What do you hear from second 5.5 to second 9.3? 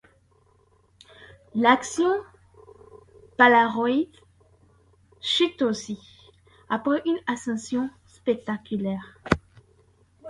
aussi, après une ascension spectaculaire.